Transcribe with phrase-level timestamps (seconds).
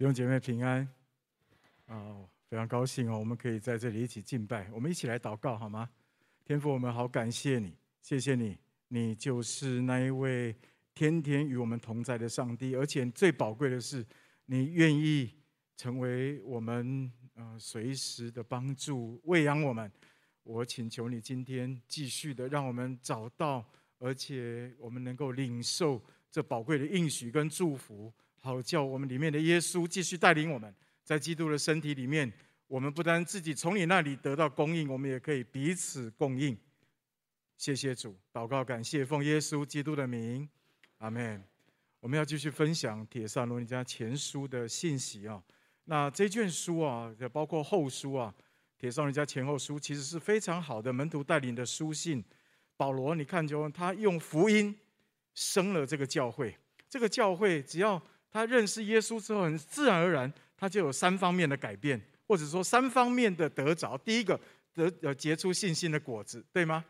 [0.00, 0.88] 弟兄姐妹平安，
[1.88, 5.90] 哦，非常高兴哦，我们可以在这里一起敬拜，我们一起来祷告好吗？
[6.42, 8.56] 天父，我们好感谢你，谢谢你，
[8.88, 10.56] 你就是那一位
[10.94, 14.02] 天天与我们同在的上帝，而且最宝贵的是，
[14.46, 15.34] 你愿意
[15.76, 19.92] 成为我们呃随时的帮助，喂养我们。
[20.44, 23.62] 我请求你今天继续的让我们找到，
[23.98, 28.10] 而且我们能够领受这宝贵的应许跟祝福。
[28.42, 32.32] 好，叫我们里面的耶稣继续带领我们，在基督的身体里面，
[32.68, 36.56] 我们不但自己从你那里得到供应，我们也可以彼此供应。
[37.58, 40.48] 谢谢主，祷告感谢，奉耶稣基督的名，
[40.98, 41.44] 阿门。
[42.00, 45.42] 我们要继续分享《帖撒罗尼迦前书》的信息啊。
[45.84, 48.34] 那这卷书啊，包括后书啊，
[48.80, 52.24] 《帖撒罗尼迦前后书》其实是非常好的门徒带领的书信。
[52.78, 54.74] 保罗，你看就他用福音
[55.34, 56.56] 生了这个教会，
[56.88, 58.02] 这个教会只要。
[58.30, 63.98] 他认识耶稣之后，很自然而然，他就有三方面的改变，或者说三方面的得着。
[63.98, 64.38] 第一个，
[64.72, 66.84] 得呃结出信心的果子，对吗？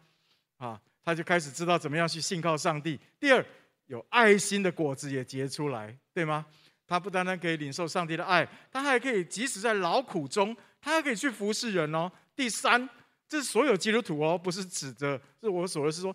[0.58, 3.00] 啊，他就开始知道怎么样去信靠上帝。
[3.18, 3.42] 第二，
[3.86, 6.44] 有爱心的果子也结出来，对吗？
[6.86, 12.10] 他不单单可以领受上帝的爱，他还可以即使在劳苦中，他还可以去服侍人哦。
[12.36, 12.86] 第三，
[13.26, 16.14] 这是所有基督徒哦，不是指着，是我所说的是说，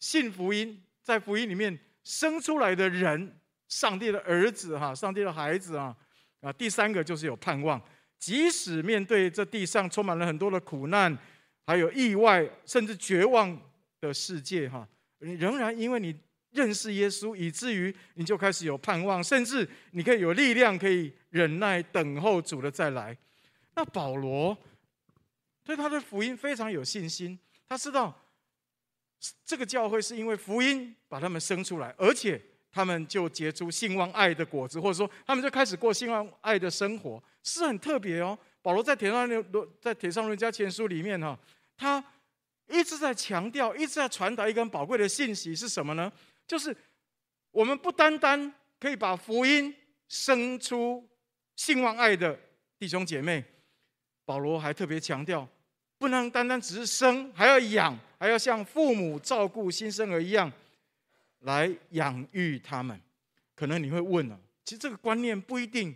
[0.00, 3.38] 信福音，在福音里面生出来的人。
[3.68, 5.94] 上帝的儿子哈，上帝的孩子啊，
[6.40, 7.80] 啊，第三个就是有盼望，
[8.18, 11.16] 即使面对这地上充满了很多的苦难，
[11.66, 13.60] 还有意外，甚至绝望
[14.00, 14.86] 的世界哈，
[15.18, 16.14] 你仍然因为你
[16.52, 23.16] 认识耶稣，以至于你就开始有盼望，甚至你可以有力量，可以忍耐等候主的再来。
[23.74, 24.56] 那保罗
[25.64, 27.36] 对他的福音非常有信心，
[27.68, 28.16] 他知道
[29.44, 32.40] 这个教会是因为福音把他们生出来，而且。
[32.76, 38.38] 他们就结出信望爱的果子，或者说他们就开始过信望爱的生活，是很特别哦。
[38.60, 41.38] 保罗在帖撒罗在帖撒罗家前书里面哈，
[41.74, 42.04] 他
[42.68, 46.12] 一直在强调，一直在传达一个很宝贵的信息是什么呢？
[46.46, 46.76] 就是
[47.50, 49.74] 我们不单单可以把福音
[50.08, 51.02] 生出
[51.54, 52.38] 信望爱的
[52.78, 53.42] 弟兄姐妹，
[54.26, 55.48] 保罗还特别强调，
[55.96, 60.52] 不能单单只是生，还要养，还要像父母照顾新生儿一样。
[61.40, 63.00] 来养育他们，
[63.54, 65.94] 可能你会问了，其实这个观念不一定，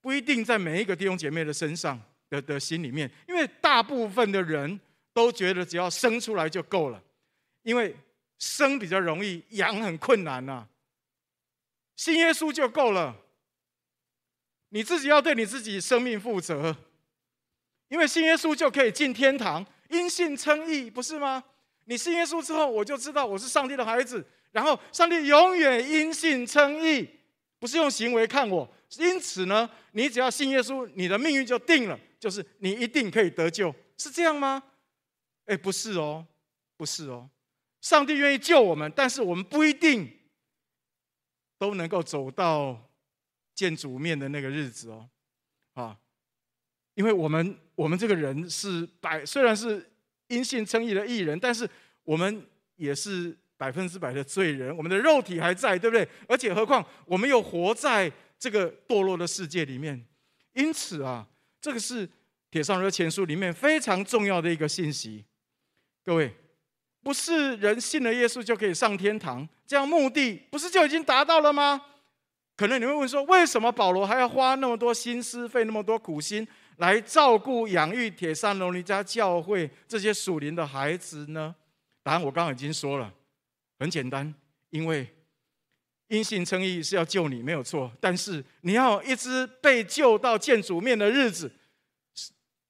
[0.00, 4.80] 不一定在每一个弟兄姐妹的身上的的心里面，因为大部分的人
[5.12, 7.02] 都觉得只要生出来就够了，
[7.62, 7.94] 因为
[8.38, 10.66] 生比较容易，养很困难呐。
[11.94, 13.16] 信耶稣就够了，
[14.70, 16.76] 你自己要对你自己生命负责，
[17.88, 21.44] 因为信耶稣就可以进天堂，因信称义，不是吗？
[21.84, 24.26] 你信耶稣之后，我就知道我是上帝的孩子。
[24.52, 27.08] 然后，上帝永远因信称义，
[27.58, 28.70] 不是用行为看我。
[28.98, 34.62] 因此呢，你只要信耶稣，你的命运就定了，就是你一定可以得救，是这样吗？
[35.46, 36.26] 哎，不是哦，
[36.76, 37.30] 不是哦。
[37.80, 40.12] 上帝愿意救我们，但是我们不一定
[41.56, 42.90] 都能够走到
[43.54, 45.08] 见主面的那个日子哦。
[45.72, 45.98] 啊，
[46.92, 49.90] 因为我们我们这个人是百，虽然是
[50.26, 51.66] 因信称义的义人，但是
[52.04, 52.46] 我们
[52.76, 53.34] 也是。
[53.62, 56.08] 百分之百的罪人，我们的肉体还在，对不对？
[56.26, 60.04] 而且何况我们又活在这个堕落的世界里面，
[60.54, 61.24] 因此啊，
[61.60, 62.08] 这个是
[62.50, 65.24] 铁上热前书里面非常重要的一个信息。
[66.04, 66.34] 各位，
[67.04, 71.80] 不是人信了耶稣就可以上天堂，这样目的不是就已经达到了吗？
[72.56, 76.44] 可能你会问说，为什么保罗还要花那么多心思、费那么多苦心
[76.78, 81.54] 来照顾、养育帖撒罗尼家教会这些属灵的孩子呢？
[82.02, 83.14] 答案我刚刚已经说了。
[83.82, 84.32] 很简单，
[84.70, 85.06] 因为
[86.08, 87.90] 因信称义是要救你，没有错。
[88.00, 91.50] 但是你要一直被救到见主面的日子。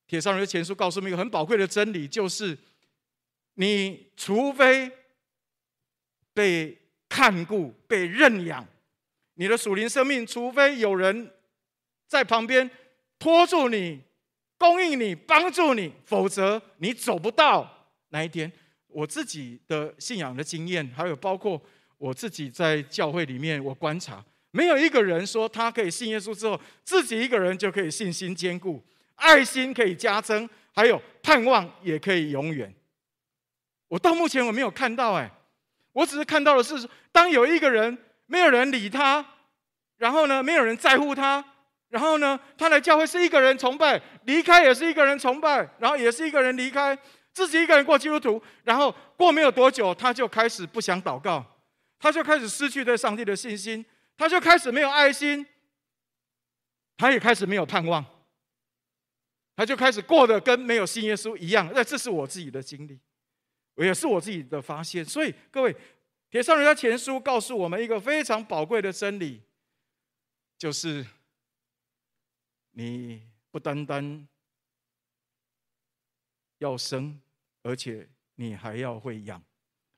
[0.07, 2.57] 帖撒罗尼迦前书告诉我们一个很宝贵的真理，就是
[3.55, 4.91] 你除非
[6.33, 6.79] 被
[7.09, 8.67] 看顾、被认养，
[9.35, 11.31] 你的属灵生命，除非有人
[12.07, 12.71] 在旁边
[13.19, 14.01] 托住你、
[14.57, 18.51] 供应你、帮助你，否则你走不到那一天。
[18.93, 21.61] 我自己的信仰的经验，还有包括
[21.99, 28.83] 我自己在教会里面，我观察，没有一个人说他可以信耶稣之后，自己一个人就可以信心坚固，
[29.15, 32.73] 爱心可以加增，还有盼望也可以永远。
[33.89, 35.31] 我到目前我没有看到，哎，
[35.93, 37.97] 我只是看到的是，当有一个人
[38.27, 39.25] 没有人理他，
[39.99, 41.45] 然后呢，没有人在乎他，
[41.91, 46.99] 然后呢，他来教会是一个人崇拜，离开也是一个人崇拜，然后也是一个人离开。
[47.33, 51.45] 自己一个人过基督徒，然后过没有多久，他就开始不想祷告，
[51.99, 53.85] 他就开始失去对上帝的信心，
[54.17, 55.47] 他就开始没有爱心，
[56.97, 58.05] 他也开始没有盼望，
[59.57, 61.71] 他就开始过得跟没有信耶稣一样。
[61.75, 63.01] 那这是我自己的经历，
[63.77, 65.03] 也是我自己的发现。
[65.03, 65.75] 所以各位，
[66.29, 69.41] 铁上人家前书告诉我们一个非常宝贵的真理，
[70.59, 71.07] 就是
[72.73, 74.29] 你不单单
[76.59, 77.21] 要生，
[77.63, 79.43] 而且你还要会养。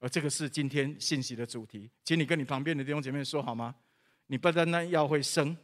[0.01, 3.75] 而这个是今天信息的主题，请你跟你旁边的弟兄姐妹说好吗？
[4.27, 5.57] 你不单单要会生，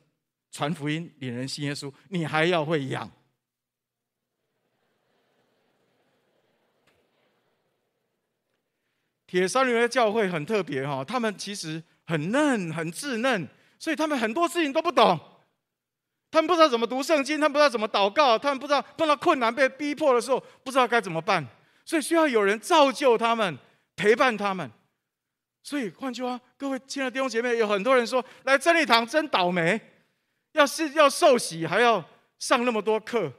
[0.50, 3.10] 传福音、领人信耶稣，你还要会养。
[9.26, 13.46] 帖撒罗尼迦教会很特别哈，他们其实很嫩、很稚嫩，
[13.78, 15.18] 所以他们很多事情都不懂。
[16.30, 21.46] 他们不知道怎么读圣经，他们不知道怎么祷告，他们不知道碰到困难、被逼迫的时候，不知道该怎么办，
[21.90, 23.58] 所以需要有人造就他们。
[23.96, 24.70] 陪伴他们，
[25.62, 29.78] 所以换句话，各位亲爱的弟兄姐妹，有很多人说来真理堂真倒霉，
[30.52, 32.02] 要是要受洗还要
[32.38, 33.30] 上那么多课，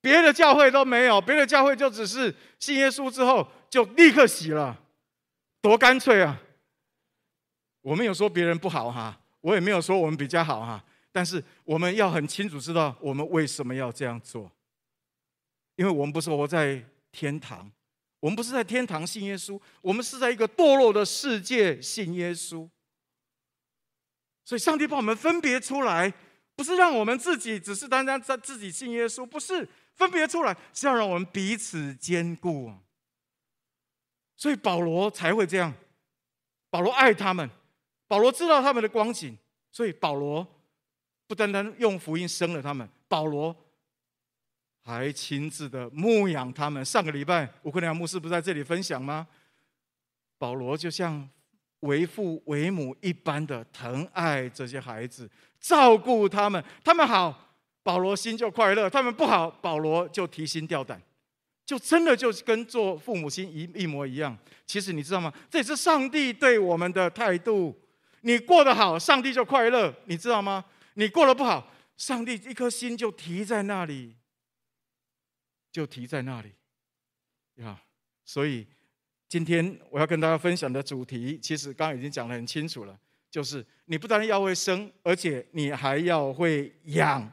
[0.00, 4.80] 别的教会都没有，别的教会就只是信耶稣之后就立刻洗了，
[5.60, 6.40] 多干脆啊！
[7.82, 10.82] 我没有说别人不好哈，我也没有说我们比较好哈，
[11.12, 14.50] 但是我们要很清楚知道我们为什么要这样做，
[15.76, 17.70] 因为我们不是活在天堂。
[18.18, 22.68] 我们不是在天堂信耶稣，我们是在一个堕落的世界信耶稣。
[24.44, 26.12] 所以，上帝把我们分别出来，
[26.56, 32.72] 不是让我们自己只是单单在自己信耶稣，不是分别出来，是要让我们彼此坚固。
[34.34, 35.72] 所以保罗才会这样，
[36.70, 37.48] 保罗爱他们，
[38.08, 39.36] 保罗知道他们的光景，
[39.70, 40.44] 所以保罗
[41.28, 43.54] 不单单用福音生了他们，保罗。
[44.86, 46.84] 还亲自的牧养他们。
[46.84, 49.26] 上个礼拜，乌克兰牧师不在这里分享吗？
[50.38, 51.28] 保罗就像
[51.80, 55.28] 为父为母一般的疼爱这些孩子，
[55.58, 56.62] 照顾他们。
[56.84, 61.02] 他们好，保罗心就快乐；他们不好，保罗就提心吊胆。
[61.64, 64.38] 就真的就跟做父母亲一一模一样。
[64.64, 65.34] 其实你知道吗？
[65.50, 67.76] 这也是上帝对我们的态度。
[68.20, 70.64] 你过得好，上帝就快乐，你知道吗？
[70.94, 74.14] 你过得不好，上帝一颗心就提在那里。
[75.76, 76.50] 就提在那里，
[77.56, 77.78] 呀，
[78.24, 78.66] 所以
[79.28, 82.98] 今天我要跟大家分享的主题，其实刚刚已经讲得很清楚了，
[83.30, 87.30] 就是你不但要会生，而且你还要会养。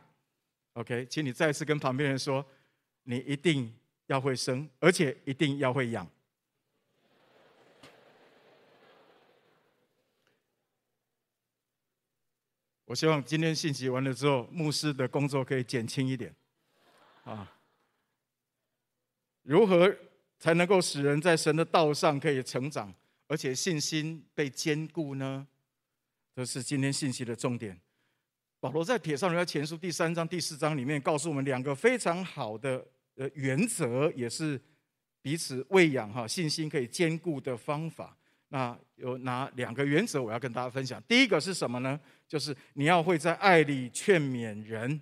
[0.73, 2.45] OK，请你再次跟旁边人说，
[3.03, 3.73] 你一定
[4.07, 6.05] 要会生，而且一定要会养。
[12.83, 16.35] 我希望今天信息完了之后，牧师的工作可以减轻一点，
[17.23, 17.49] 啊。
[19.43, 19.93] 如何
[20.39, 22.93] 才能够使人在神的道上可以成长，
[23.27, 25.47] 而且信心被坚固呢？
[26.35, 27.79] 这是今天信息的重点。
[28.59, 32.83] 保罗在帖撒罗尼迦前书第三章、第四章里面告诉我们两个非常好的
[33.15, 34.59] 呃原则，也是
[35.21, 38.17] 彼此喂养哈信心可以坚固的方法。
[38.47, 41.01] 那有哪两个原则我要跟大家分享？
[41.07, 41.99] 第一个是什么呢？
[42.27, 45.01] 就是你要会在爱里劝勉人，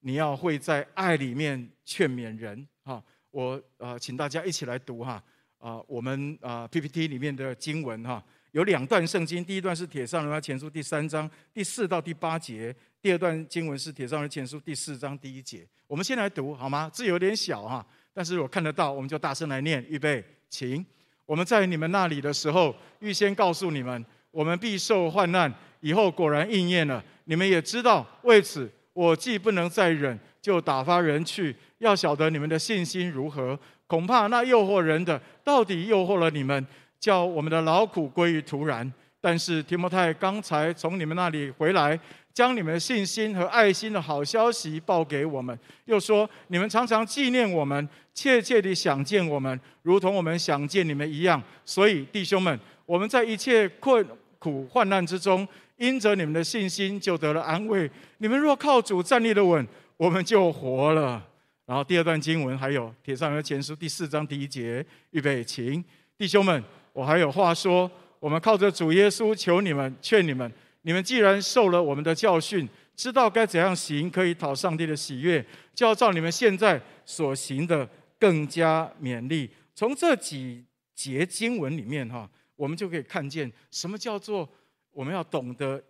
[0.00, 3.02] 你要会在爱里面劝勉人哈。
[3.30, 5.22] 我呃，请大家一起来读哈
[5.58, 8.22] 啊，我们啊 PPT 里面的经文哈，
[8.52, 15.66] 有两段圣经，第一段是铁上人前书第三章第四到第八节，第二段经文是铁上人前书第四章第一节。
[15.86, 16.90] 我们先来读好吗？
[16.92, 20.84] 字有点小哈，但是我看得到，我们就大声来念，预备，请。
[21.26, 27.04] 我们在你们那里的时候，预先告诉你们，我们必受患难，以后果然应验了。
[27.26, 31.54] 你们也知道，为此我既不能再忍，就打发人去。
[31.80, 36.66] 要晓得你们的信心如何，恐怕那诱惑人的，到底诱惑了你们，
[36.98, 38.90] 叫我们的劳苦归于徒然。
[39.22, 41.98] 但是提摩太刚才从你们那里回来，
[42.32, 51.42] 将你们的信心和爱心的好消息报给我们，又说你们常常纪念我们，切切地想见我们，如同我们想见你们一样。
[51.64, 54.06] 所以弟兄们，我们在一切困
[54.38, 55.46] 苦患难之中，
[55.76, 57.90] 因着你们的信心，就得了安慰。
[58.18, 61.22] 你们若靠主站立得稳，我们就活了。
[61.70, 65.84] 然后第二段经文还有《帖撒罗尼迦前书》第四章第一节，预备，请
[66.18, 66.60] 弟兄们，
[66.92, 67.88] 我还有话说。
[68.18, 79.48] 我们靠着主耶稣求你们，劝你们，你们既然受了我们的教训，知道该怎样行，可以讨上帝的喜悦，就要照你们现在所行的更加勉励。
[79.72, 80.64] 从这几
[80.96, 84.46] 节经文里面，哈，我们就可以看见什么叫做
[84.90, 85.80] 我们要懂得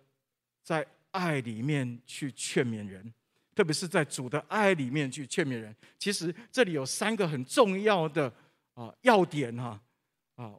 [0.61, 3.11] 在爱里面去劝勉人。
[3.55, 8.31] 特别是在主的爱里面去劝勉人，其实这里有三个很重要的
[8.73, 9.79] 啊要点哈
[10.35, 10.53] 啊，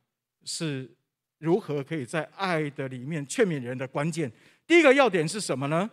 [0.45, 0.91] 是
[1.39, 4.31] 如何可以在爱的里面劝勉人的关键。
[4.67, 5.91] 第一个要点是什么呢？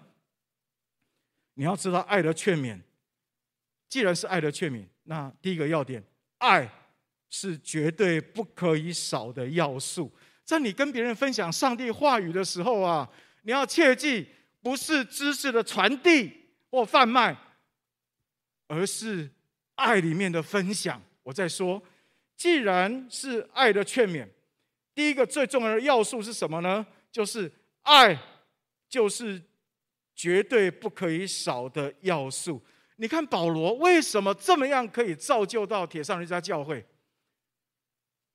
[1.56, 2.80] 你要知道爱的劝勉。
[3.90, 6.04] 既然是爱的劝勉，那第一个要点，
[6.38, 6.70] 爱
[7.28, 10.12] 是绝对不可以少的要素。
[10.46, 13.10] 在你跟别人分享上帝话语的时候啊，
[13.42, 14.28] 你要切记，
[14.62, 16.39] 不是知识的传递
[16.70, 17.36] 或贩卖，
[18.68, 19.30] 而是
[19.76, 21.02] 爱里面的分享。
[21.24, 21.82] 我在说，
[22.36, 24.28] 既然是爱的劝勉，
[24.94, 26.86] 第一个最重要的要素是什么呢？
[27.12, 28.18] 就是爱，
[28.88, 29.42] 就是
[30.16, 32.62] 绝对不可以少的要素。
[32.98, 36.86] 你看保罗为什么这么样可以造就到帖撒罗尼迦教会？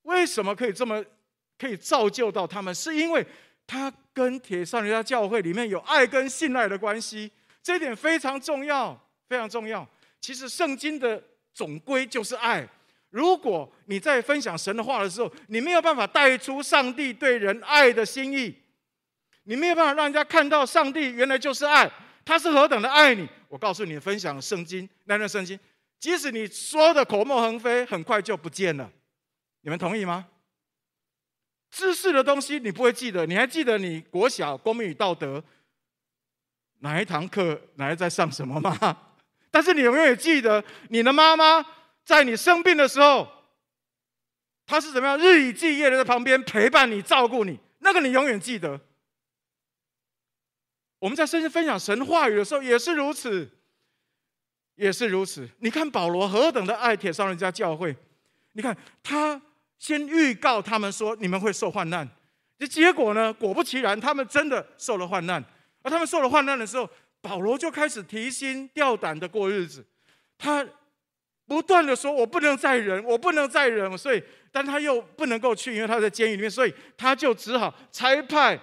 [0.03, 1.05] 为什么可以这么
[1.59, 2.75] 可以造就到他们？
[2.75, 3.27] 是因为
[3.67, 7.31] 他跟帖撒罗尼迦教会里面有爱跟信赖的关系，
[7.65, 8.95] 这一点非常重要，
[9.27, 9.89] 非常重要。
[10.21, 11.21] 其实圣经的
[11.55, 12.69] 总归就是爱。
[13.09, 18.55] 如果你在分享神的话的时候，你没有办法带出上帝对人爱的心意，
[19.45, 21.91] 你没有办法让人家看到上帝原来就是爱，
[22.23, 23.27] 他是何等的爱你。
[23.49, 25.59] 我告诉你，分享圣经那段圣经，
[25.99, 28.91] 即使你说的口沫横飞，很快就不见了。
[29.63, 30.27] 你们同意吗？
[31.71, 35.43] 知识的东西你不会记得，你还记得你国小公民与道德
[36.85, 38.97] 哪一堂课，哪一在上什么吗？
[39.51, 41.65] 但是你永远记得你的妈妈
[42.05, 43.27] 在你生病的时候，
[44.67, 48.79] 她是怎么样日以继夜的在旁边陪伴你、照顾你，那个你永远记得。
[50.99, 53.51] 我们在深深分享神话语的时候也是如此，
[54.75, 55.49] 也是如此。
[55.61, 57.97] 你看保罗何等的爱铁上人家教会，
[58.53, 59.41] 你看他
[59.79, 62.07] 先预告他们说你们会受患难，
[62.59, 65.43] 这结果呢，果不其然，他们真的受了患难。
[65.85, 69.87] 而他们受了患难的时候，保罗就开始提心吊胆的过日子，
[70.37, 70.67] 他
[71.47, 78.59] 不断的说：“我不能再忍，我不能再忍。”所以，但他又不能够去，因为他在监狱里面，所以他就只好差派。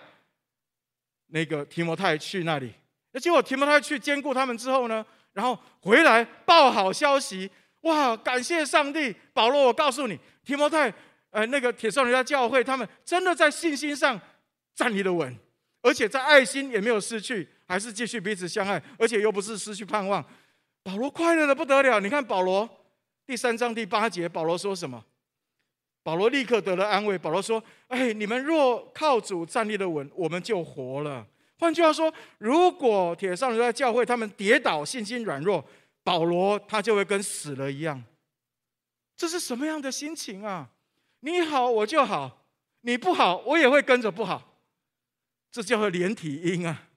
[1.27, 2.73] 那个提摩太去那里，
[3.13, 7.49] 那结果提摩太去兼顾他们之后呢，然后回来报好消息，
[7.81, 8.17] 哇！
[8.17, 10.93] 感谢上帝，保罗，我告诉你，提摩太，
[11.29, 14.19] 呃，那个帖撒罗尼迦教会，他们真的在信心上
[14.75, 15.33] 站立的稳，
[15.81, 20.23] 而且在爱心也没有失去，还是继续彼此相爱，而且又不是失去盼望。
[20.83, 22.69] 保罗快乐的不得了，你看保罗
[23.25, 25.03] 第三章第八节，保罗说什么？
[26.03, 27.15] 保罗立刻得了安慰。
[27.15, 31.25] 保罗说：“哎，你们若靠主站立的稳，我们就活了。
[31.59, 35.63] 换句话说，如果帖撒罗尼迦教会他们跌倒，信心软弱，
[36.03, 38.03] 保罗他就会跟死了一样。
[39.15, 40.69] 这是什么样的心情啊？
[41.19, 42.45] 你好，我就好；
[42.81, 44.50] 你不好，我也会跟着不好。
[45.51, 46.87] 这叫做连体婴啊！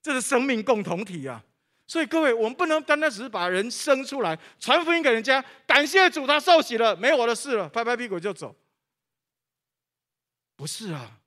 [0.00, 1.44] 这是生命共同体啊！”
[1.88, 8.54] 所以各位，我们不能单单只是把人生出来，传福音给人家，感谢主他受洗了，没我的事了，拍拍屁股就走。
[10.56, 11.20] 不是啊，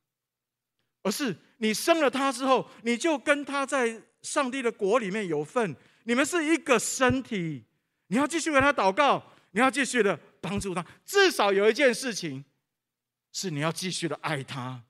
[1.03, 7.63] 而是你生了他之后，你就跟他在上帝的国里面有份，你们是一个身体。
[8.07, 10.86] 你要继续为他祷告，你要继续的帮助他。
[11.05, 12.43] 至少有一件事情，
[13.31, 14.83] 是你要继续的爱他。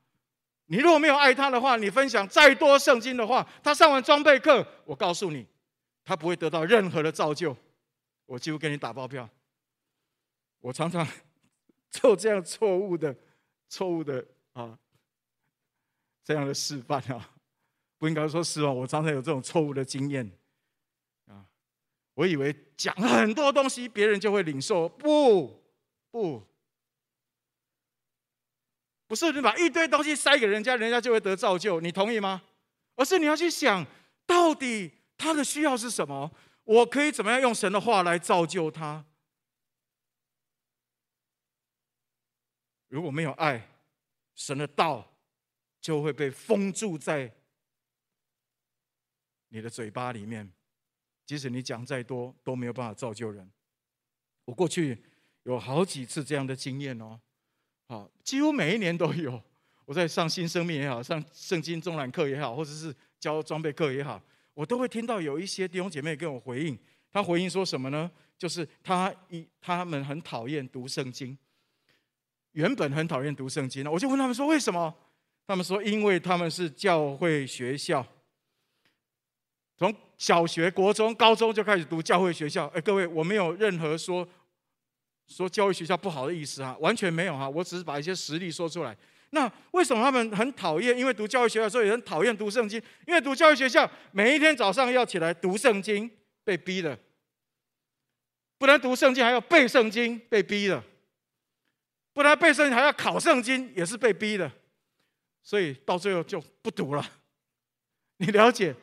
[0.71, 5.45] 你如果没有爱他的话，你分享再多圣经的话，他上完装备课，我告诉你。
[6.05, 7.55] 他不会得到任何的造就，
[8.25, 9.29] 我几乎给你打包票。
[10.59, 11.07] 我常常
[11.91, 13.15] 做这样错误的、
[13.67, 14.77] 错误的啊，
[16.23, 17.29] 这样的示范啊，
[17.99, 18.73] 不应该说是哦。
[18.73, 20.27] 我常常有这种错误的经验
[21.27, 21.45] 啊，
[22.15, 24.89] 我以为讲很多东西，别人就会领受。
[24.89, 25.63] 不，
[26.09, 26.43] 不，
[29.09, 32.41] 不是你把一堆东西塞给人家，人家就会得造就，你同意吗？
[32.95, 33.85] 而是你要去想
[34.25, 34.93] 到底。
[35.21, 36.31] 他的需要是什么？
[36.63, 39.05] 我可以怎么样用神的话来造就他？
[42.87, 43.69] 如果没有爱，
[44.33, 45.17] 神的道
[45.81, 47.35] 就会被封住在
[49.49, 50.49] 你的嘴巴里面，
[51.25, 53.51] 即使你讲再多，都没有办法造就人。
[54.45, 55.03] 我过去
[55.43, 57.19] 有好几次这样的经验哦，
[57.89, 59.41] 好，几乎每一年都有。
[59.83, 64.21] 我在上新生命也好，上圣经中览课也好，或者是教装备课也好。
[64.53, 66.77] 我都会听到有一些弟兄姐妹跟我回应，
[67.11, 68.11] 他回应说什么呢？
[68.37, 71.35] 就是他一他们很讨厌读圣经，
[72.51, 73.83] 原本很讨厌读圣经。
[73.91, 74.95] 我就问他们说为什么？
[75.47, 78.05] 他们说因为他们是教会学校，
[79.75, 82.67] 从小学、国中、高中就开始读教会学校。
[82.67, 84.29] 哎，各位，我没有任何说
[85.29, 88.97] 说教育学校不好的意思啊，完全没有哈，我只是把一些实例说出来。
[89.29, 90.97] 那为什么他们很讨厌？
[90.97, 92.81] 因为读教育学校，所以很讨厌读圣经。
[93.07, 96.09] 因为读教育学校，每一天早上要起来读圣经，
[96.43, 96.97] 被逼的；
[98.57, 100.81] 不能读圣经，还要背圣经，被逼的；
[102.11, 104.51] 不能背圣经，还要考圣经，也是被逼的。
[105.43, 107.07] 所以到最后就不读了。
[108.17, 108.75] 你了解？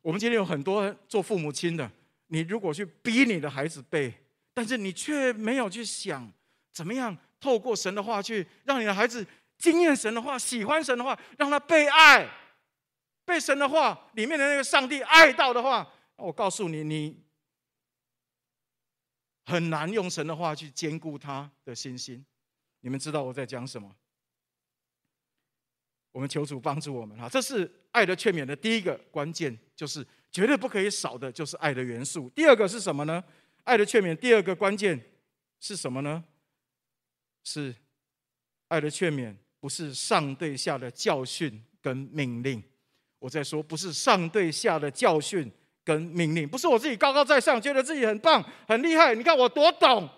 [0.00, 1.88] 我们今天有很多做父母亲的，
[2.28, 4.12] 你如果去逼你的孩子背，
[4.54, 6.30] 但是你却没有去想
[6.72, 9.26] 怎么样透过神的话去让你的孩子
[9.58, 12.28] 经验神的话、喜欢神的话，让他被爱、
[13.24, 17.22] 被神的话里面的那个上帝爱到的话，我告诉你，你
[19.46, 22.24] 很难用神的话去坚固他的信心。
[22.80, 23.94] 你们知道我在讲什么？
[26.10, 32.28] 我们求主帮助我们哈，这是爱的劝勉的第一个关键，就是绝对不可以少的，就是爱的元素。
[32.30, 33.22] 第二个是什么呢？
[33.64, 35.00] 爱的劝勉第二个关键
[35.60, 36.24] 是什么呢？
[37.44, 37.74] 是
[38.68, 42.62] 爱的劝勉，不是上对下的教训跟命令。
[43.18, 45.50] 我在说，不是上对下的教训
[45.84, 49.14] 跟命令，不是我自己高高在上，觉得自己很棒很厉害。
[49.14, 50.08] 你看我多懂。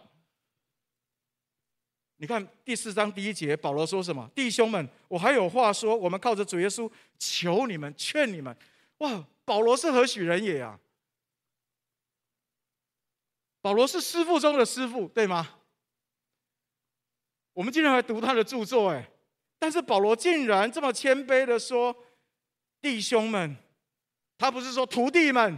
[2.16, 4.30] 你看第四章第一节，保罗说什么？
[4.34, 5.94] 弟兄们，我还有话说。
[5.94, 8.56] 我们靠着主耶稣，求你们，劝你们。
[8.98, 10.78] 哇，保罗是何许人也啊？
[13.64, 15.58] 保罗是师傅中的师傅，对吗？
[17.54, 19.10] 我们竟然还读他的著作，哎，
[19.58, 21.96] 但是保罗竟然这么谦卑的说
[22.82, 23.56] ：“弟兄们，
[24.36, 25.56] 他不是说徒弟们，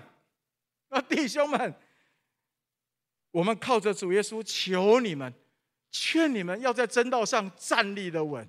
[0.91, 1.75] 啊，弟兄们，
[3.33, 5.35] 我们靠着主耶稣，求你们。”
[5.91, 8.47] 劝你们要在真道上站立的稳，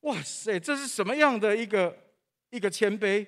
[0.00, 2.12] 哇塞，这是什么样的一个
[2.50, 3.26] 一个谦卑？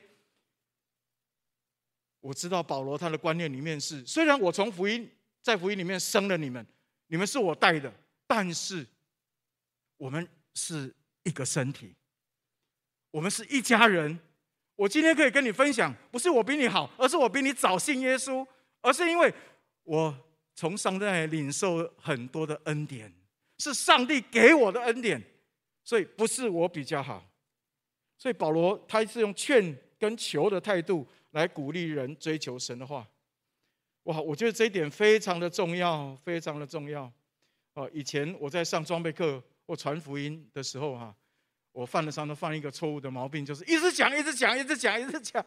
[2.20, 5.10] 我知道保罗他的观念里面是，虽然我从福音
[5.48, 6.66] 在福音里面生了你们，
[7.06, 7.90] 你们是我带的，
[8.26, 8.86] 但是
[9.96, 11.94] 我们是一个身体，
[13.10, 14.20] 我们是一家人。
[14.76, 18.46] 我今天可以跟你分享，不是我比你好，而是我比你早信耶稣，
[18.82, 19.32] 而是因为
[19.84, 20.14] 我
[20.54, 23.10] 从上帝领受很多的恩典。
[23.56, 25.20] 是上帝给我的恩典，
[25.82, 27.26] 所以不是我比较好。
[28.18, 33.08] 所以保罗他是用劝跟求的态度来鼓励人追求神的话。
[34.08, 37.12] 哇，我觉得这一点非常的重要，非常的重要。
[37.74, 41.14] 哦，以前我在上装备课或传福音的时候哈，
[41.72, 45.44] 我犯了常常犯一个错误的毛病，就是一直讲，一直讲，一直讲，一直讲，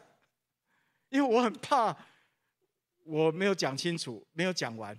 [1.08, 1.96] 因为我很怕
[3.02, 4.96] 我没有讲清楚，没有讲完，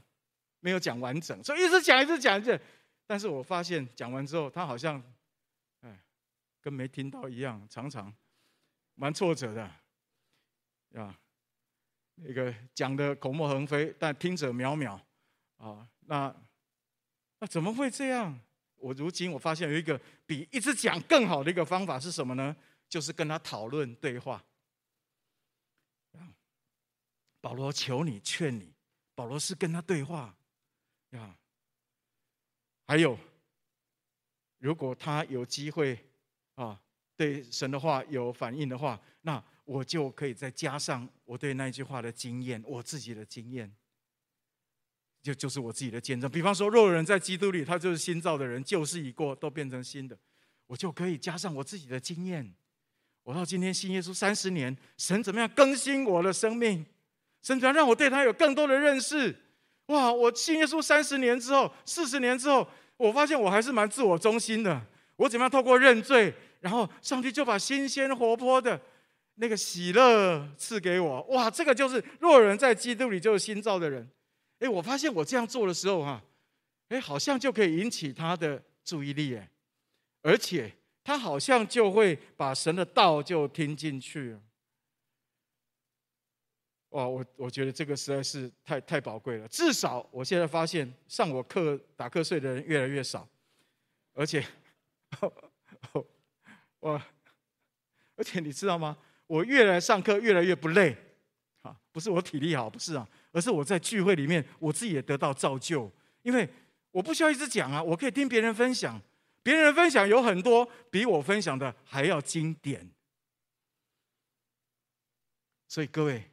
[0.60, 2.60] 没有讲完整，所以一直讲，一直讲，一直。
[3.08, 5.02] 但是我发现讲完之后，他好像，
[5.80, 6.04] 哎，
[6.60, 8.13] 跟没听到一样，常常
[8.95, 9.63] 蛮挫折的，
[11.02, 11.17] 啊，
[12.15, 14.99] 那个讲的口沫横飞，但听者渺渺，
[15.58, 16.36] 啊，那
[17.39, 18.39] 那怎么会这样？
[18.76, 22.56] 我如今我发现有一个比一直讲更好的一个方法是什么呢？
[22.89, 24.43] 就是跟他讨论对话。
[27.41, 28.73] 保罗求你劝你，
[29.15, 30.34] 保罗是跟他对话，
[31.10, 31.36] 呀。
[32.86, 33.17] 还有，
[34.60, 35.97] 如果他有机会
[36.56, 36.80] 啊，
[37.17, 43.73] 对神的话有反应的话，那我就可以再加上我对那句话的经验，我自己的经验，
[45.21, 46.30] 就就是我自己的见证。
[46.30, 50.17] 比方说，若有人在基督里，他就是新造的人，旧事已过，都变成新的，
[50.67, 52.54] 我就可以加上我自己的经验。
[53.23, 56.86] 我到今天信耶稣三十年，神怎么样更新我的生命？
[57.41, 59.34] 神怎样让我对他有更多的认识？
[59.88, 60.12] 哇！
[60.12, 64.86] 我信耶稣三十年之后，四十年之后，我发现我还是蛮自我中心的。
[65.15, 68.82] 我怎么样透过认罪，然后上帝就把新鲜活泼的
[69.36, 71.22] 那个喜乐赐给我。
[71.24, 71.50] 哇！
[71.50, 74.10] 这个就是若人在基督里，就是新造的人。
[74.60, 76.24] 哎，我发现我这样做的时候，哈，
[76.89, 79.50] 哎，好像就可以引起他的注意力，哎，
[80.22, 80.72] 而且
[81.04, 84.38] 他好像就会把神的道就听进去。
[86.89, 89.48] 哇，我我觉得这个实在是太太宝贵了。
[89.48, 93.28] 至少我现在发现上我课打瞌睡的人越来越少，
[94.13, 94.46] 而且，
[96.80, 97.02] 我，
[98.15, 98.96] 而且你知道吗？
[99.34, 100.96] 我越来上课越来越不累，
[101.63, 105.91] 啊，不是我体力好，不是啊，而是我在聚会里面我自己也得到造就，
[106.22, 106.48] 因为
[106.91, 109.02] 我不需要一直讲啊，我可以听别人分享，
[109.41, 112.88] 别人分享有很多比我分享的还要经典，
[115.67, 116.30] 所以各位。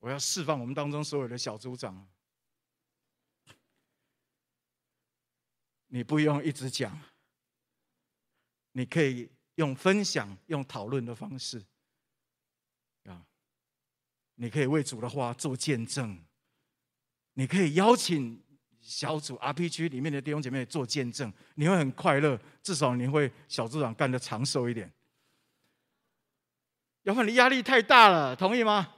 [0.00, 2.06] 我要释放我们当中所有的小组长，
[5.86, 7.00] 你不用一直讲，
[8.72, 11.64] 你可以用分享、用讨论的方式，
[13.04, 13.24] 啊，
[14.34, 16.18] 你可以为主的话做见证，
[17.34, 18.42] 你可以邀请
[18.80, 24.92] 小组 RPG 里面的弟兄姐妹做见证，你会很快乐，至少你会小组长干得长寿一点，
[27.02, 28.94] 要不然你压力太大了，同意吗？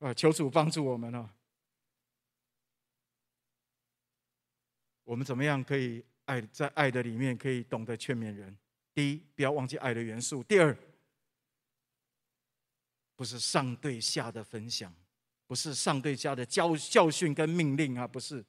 [0.00, 0.12] 啊！
[0.12, 1.30] 求主帮助我们哦。
[5.04, 8.54] 我们怎么样可以爱在爱的里面可以懂得劝勉人？
[8.94, 10.76] 第一，不要忘记爱的元素；第二，
[13.16, 14.94] 不是上对下的分享，
[15.46, 18.44] 不是上对下的教教训跟命令啊，不是。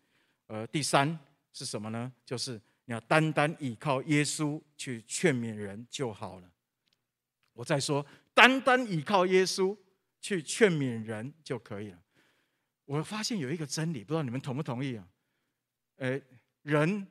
[0.48, 1.18] 呃，第三
[1.52, 2.14] 是什么呢？
[2.24, 6.52] 就是你要单单依靠耶稣去劝勉人就好了。
[7.54, 9.76] 我再说，单单依靠耶稣
[10.22, 12.00] 去劝勉人就可以了。
[12.86, 15.08] 我发现有一个真理，不知道你们同不同意啊？
[15.96, 16.22] 诶，
[16.62, 17.08] 人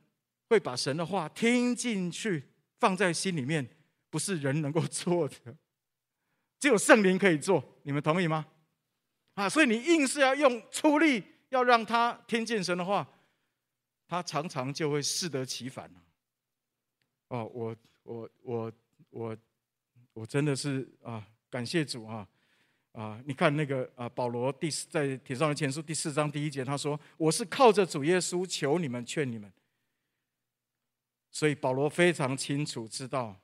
[0.49, 2.45] 会把神的话听进去，
[2.79, 3.67] 放在心里面，
[4.11, 5.57] 不是人能够做的，
[6.61, 7.63] 只有圣灵可以做。
[7.83, 8.47] 你们同意吗？
[9.35, 13.07] 啊，所以你硬是要用出力，要让他听见神的话，
[14.07, 15.91] 他常常就会适得其反。
[17.29, 18.73] 哦，我我我
[19.11, 19.37] 我
[20.13, 22.29] 我真的是啊，感谢主啊！
[22.93, 29.53] 啊，你看那个啊，保罗第四在帖撒罗尼迦前书第四章第一节，他说：“我是靠着主耶稣求你们，劝你们。”
[31.35, 33.37] 所以保罗非常清楚知道，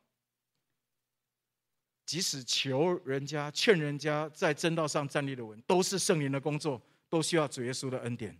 [2.06, 8.38] 即使求人家、劝人家在正道上站立的稳，都是圣灵的工作，都需要主耶稣的恩典。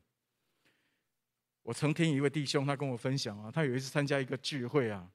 [1.65, 5.11] 我曾听一位弟兄他跟我分享啊，他有一次参加一个聚会啊，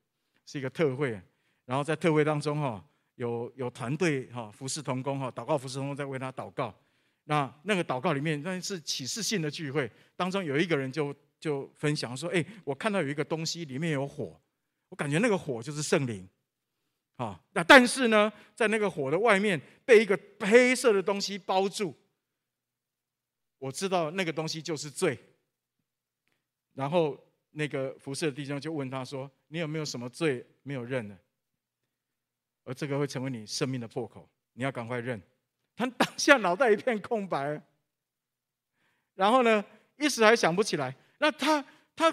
[0.46, 1.10] 是一个特会，
[1.64, 2.86] 然后在特会当中哈。
[3.16, 6.78] 有有团队哈服侍同工哈祷告服侍同工在为他祷告，
[7.24, 14.42] 那那个祷告里面那是启示性的聚会当中有一个人就就分享说，哎，我看到有一个东西里面有火，
[14.90, 16.28] 我感觉那个火就是圣灵，
[17.18, 21.94] 啊，那但是呢，在那个火的外面被一个黑色的东西包住，
[23.60, 25.20] 我知道那个东西就是罪。
[26.74, 27.16] 然后
[27.52, 31.16] 那个服侍的弟兄就问他说，你有没有什么罪没有认呢？
[32.64, 35.22] 而这个会成为你生命的破口，你要赶快认。
[35.76, 37.62] 他当下脑袋一片空白，
[39.14, 39.64] 然后呢，
[39.98, 40.96] 一时还想不起来。
[41.20, 41.64] 那他
[41.96, 42.12] 他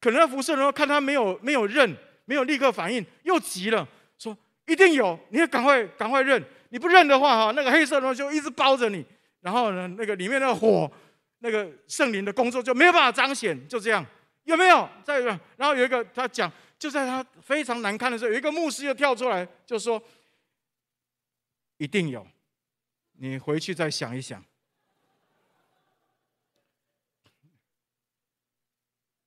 [0.00, 3.86] 可能要服侍的时候，看他没有没有认，没有立刻反应，又急了，
[4.18, 4.36] 说
[4.66, 6.42] 一定有，你要赶快赶快认。
[6.70, 9.04] 你不认的话，哈，那个黑色的东西就一直包着你，
[9.40, 10.90] 然后呢，那个里面那个火，
[11.38, 14.04] 那个圣灵的工作就没有办法彰显，就这样，
[14.44, 14.88] 有没有？
[15.04, 16.50] 再一个，然后有一个他讲。
[16.76, 20.02] 就在他非常难堪的时候，有一个牧师又跳出来，就说
[21.78, 22.26] ：“一定有，
[23.12, 24.44] 你回去再想一想。”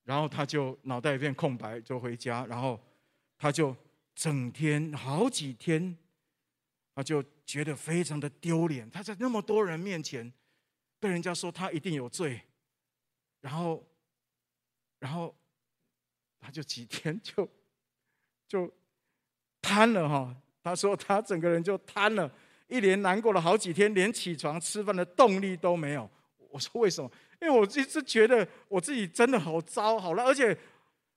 [0.08, 2.46] 然后他就脑袋一片空白，就回家。
[2.46, 2.80] 然后
[3.38, 3.76] 他就
[4.16, 5.96] 整天好几天，
[6.96, 8.90] 他就觉得非常的丢脸。
[8.90, 10.32] 他在那么多人面前
[11.00, 12.42] 被人家说他一定有罪，
[13.42, 13.86] 然后，
[14.98, 15.36] 然后。
[16.40, 17.50] 他就几天就
[18.48, 18.72] 就
[19.60, 22.32] 瘫了哈，他说他整个人就瘫了，
[22.68, 26.10] 一连难过了好几天，连起床吃饭的动力都没有。
[26.52, 27.12] 我说为什么？
[27.42, 30.58] 因为我一直觉得我自己真的好糟好了，而且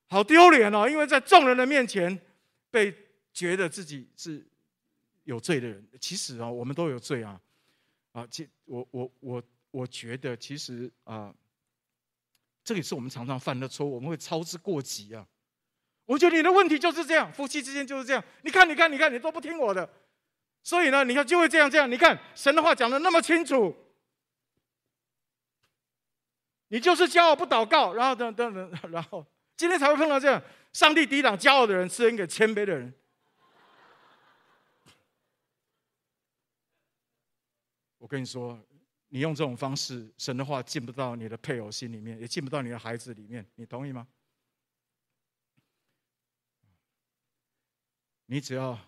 [0.09, 2.21] 好丢脸哦，因为在众人的面前
[2.71, 2.95] 被
[3.33, 4.47] 觉得自己是
[5.25, 5.87] 有罪的人。
[6.01, 7.41] 其实啊，我们都有罪啊
[8.13, 8.27] 啊！
[8.31, 11.35] 其我我我我觉得其实啊。
[12.63, 15.27] 这也是我们常常犯的错，我们会操之过急啊！
[16.05, 18.23] 我觉得你的问题就是这样，夫妻之间就是这样。
[18.43, 19.89] 你看，你看，你看，你都不听我的，
[20.63, 21.91] 所以呢，你看就会这样这样。
[21.91, 23.75] 你看神的话讲的那么清楚，
[26.71, 29.25] 你就是骄傲不祷告，然后等等等，然后
[29.57, 30.43] 今天才会碰到这样。
[30.73, 32.95] 上帝抵挡骄傲的人，赐恩给谦卑的人。
[37.99, 38.59] 我跟你说。
[39.13, 44.07] 你用这种方式，神的话进不到你的配偶心里面，也进不到你的孩子里面，你同意吗？
[48.27, 48.79] 你只要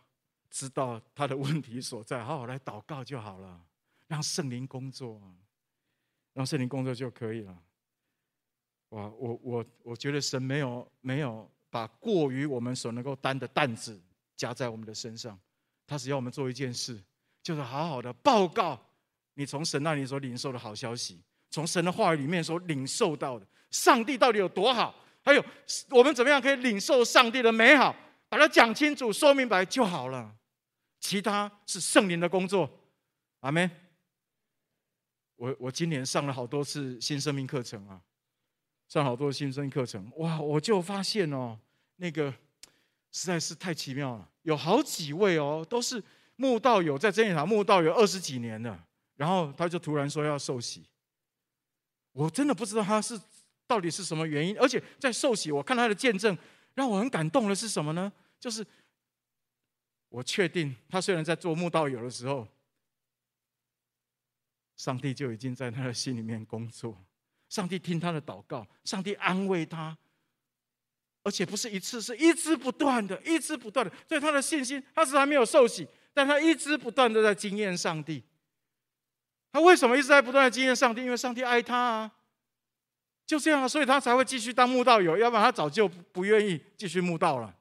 [0.49, 3.61] 知道他的问题所在，好好来祷告就好了，
[4.07, 5.21] 让圣灵工作，
[6.35, 7.62] 让圣灵工作就可以了。
[8.93, 13.99] 哇，我我我觉得神没有没有把过于我们所能够担的担子
[14.37, 15.39] 加在我们的身上，
[15.87, 17.03] 他只要我们做一件事，
[17.43, 18.79] 就是好好的报告。
[19.35, 24.95] 你从神那里所领受的好消息，从神的话语里面所领受到的，上帝到底有多好？
[25.25, 25.45] 还有
[25.89, 27.97] 我们怎么样可以领受上帝的美好？
[28.29, 30.35] 把它讲清楚、说明白就好了。
[31.01, 32.69] 其他是圣灵的工作。
[33.41, 33.71] 阿门。
[35.37, 38.01] 我我今年上了好多次新生命课程啊，
[38.93, 40.39] 上好多新生课程，哇！
[40.39, 41.59] 我就发现哦，
[41.97, 42.31] 那个
[43.11, 44.31] 实在是太奇妙了。
[44.43, 46.05] 有好几位哦，都是
[46.37, 48.87] 慕道友，在真理堂慕道友二十几年了。
[49.17, 50.85] 然后他就突然说要受洗，
[52.13, 53.19] 我真的不知道他是
[53.67, 54.55] 到底是什么原因。
[54.59, 56.37] 而且在受洗，我看他的见证，
[56.75, 58.13] 让我很感动的是什么呢？
[58.39, 58.63] 就是
[60.11, 62.47] 我确定他虽然在做慕道友的时候，
[64.77, 67.03] 上帝就已经在他的心里面工作，
[67.53, 69.95] 上帝听他的祷告，上帝安慰他，
[71.23, 73.93] 而且不是一次，是一直不断的，一直不断的。
[74.09, 78.25] 所以他的信心，他是还没有受洗，但他一直不断的在经验上帝。
[79.53, 81.03] 他为什么一直在不断的经验上帝？
[81.03, 82.12] 因为上帝爱他啊，
[83.27, 87.55] 就这样啊，所以他才会继续当慕道友，要不然他早就不愿意继续慕道了。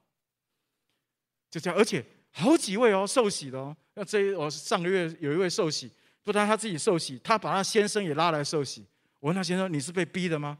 [1.50, 8.86] 就这样，而且好几位哦受洗的哦，那这我上个月有一位受洗，不但他自己受洗，他把他先生也拉来受洗。
[9.22, 10.58] 我问他先生：“你是被逼的吗？”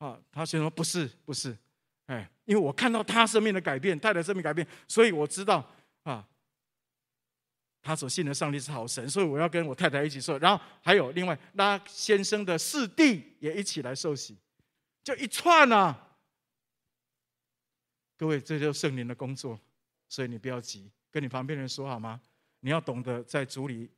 [0.00, 1.54] 啊，他先生说：“不是，不是，
[2.06, 5.70] 哎，因为我看到他生命的改变，太太生命改变，所以我知道
[6.04, 6.26] 啊，
[7.82, 10.38] 他所信的上帝是好神，所以我要跟我太太一起受。
[10.38, 14.38] 然后还有另外拉先生的四弟也一起来受洗，
[15.04, 16.16] 就一串啊。
[18.16, 19.60] 各位，这就是圣灵的工作。”
[20.08, 22.20] 所以你不要急，跟你旁边人说好吗？
[22.60, 23.90] 你要懂得在主里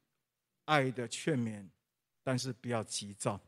[0.65, 1.67] 爱的劝勉，
[2.23, 3.41] 但是不要急躁。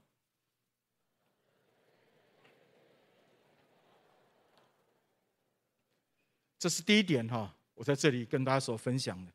[6.66, 9.31] 这是第一点哈，我在这里跟大家所分享的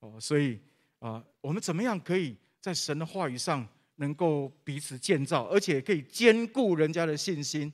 [0.00, 0.20] 哦。
[0.20, 0.60] 所以
[0.98, 7.72] 啊，我们怎么样可以在神的话语上能够彼此建造，而且可以兼顾人家的信心？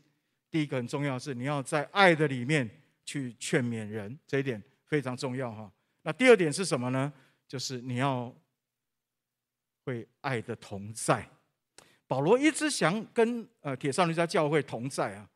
[0.49, 2.71] 第一个很重要是，你要在爱的里面
[3.05, 4.63] 去劝勉人，这一点。
[4.85, 5.73] 非常重要哈。
[6.03, 7.13] 那第二点是什么呢？
[7.49, 8.33] 就是你要
[9.85, 11.29] 会爱的同在。
[12.07, 15.29] 保罗一直想跟呃帖撒罗尼迦教会同在啊，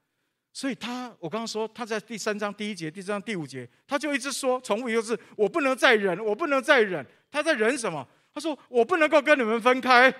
[0.54, 7.04] 所以他我刚刚说他在第三章第一节、第三章第五节，他就一直说重复，就是我不能再忍，我不能再忍。
[7.30, 8.06] 他在忍什么？
[8.32, 10.14] 他说我不能够跟你们分开，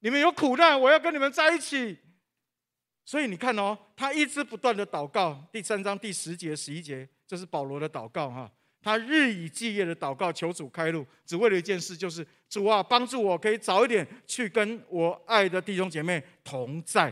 [0.00, 1.96] 你们有苦难，我要跟你们在一起。
[3.04, 5.42] 所以你看哦，他一直不断的祷告。
[5.52, 7.08] 第三章第十节、十一节。
[7.24, 8.50] 这是保罗的祷告哈，
[8.82, 17.10] 他日以继夜的祷告，求主开路，只为了一件事，就是主啊，帮助我可以早一点去跟我爱的弟兄姐妹同在。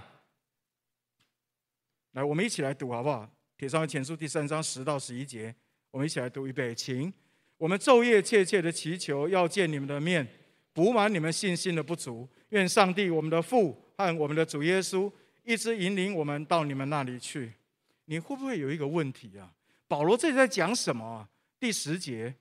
[2.13, 3.31] 来，我们一起来读好不好？
[3.57, 5.55] 帖撒罗尼迦前书第三章十到十一节，
[5.93, 7.13] 我们一起来读预备，请
[7.57, 10.27] 我们昼夜切切的祈求，要见你们的面，
[10.73, 12.29] 补满你们信心的不足。
[12.49, 15.11] 愿上帝我们的父和我们的主耶稣
[15.45, 17.53] 一直引领我们到你们那里去。
[18.07, 19.53] 你会不会有一个问题啊？
[19.87, 21.29] 保罗这里在讲什么啊？
[21.61, 22.35] 第十节，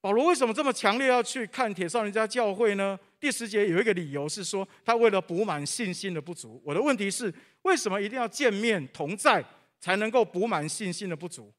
[0.00, 2.98] 保罗为什么这么强烈要去看帖撒罗尼迦教会呢？
[3.18, 6.62] 第十节有一个理由是说，他为了补满信心的不足。
[6.64, 9.44] 我的问题是，为什么一定要见面同在
[9.80, 11.52] 才能够补满信心的不足？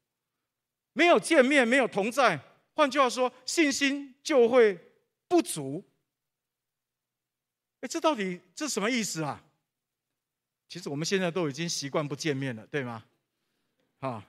[0.94, 2.40] 没有见面，没有同在，
[2.74, 4.78] 换句话说，信心就会
[5.28, 5.84] 不足。
[7.80, 9.44] 哎，这到底这什么意思啊？
[10.68, 13.04] 其实我们现在都已经习惯不见面了，对吗？
[13.98, 14.26] 啊。